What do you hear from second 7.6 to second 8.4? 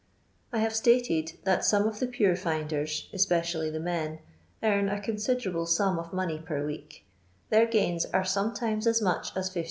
gains are